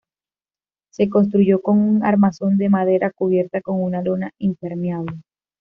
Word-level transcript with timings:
Se 0.91 1.09
construyó 1.09 1.61
con 1.61 1.77
un 1.77 2.03
armazón 2.03 2.57
de 2.57 2.69
madera 2.69 3.11
cubierta 3.11 3.61
con 3.61 3.79
una 3.83 4.01
lona 4.01 4.31
impermeable. 4.39 5.21